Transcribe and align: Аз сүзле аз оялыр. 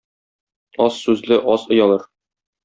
Аз 0.85 0.97
сүзле 1.01 1.39
аз 1.57 1.67
оялыр. 1.75 2.09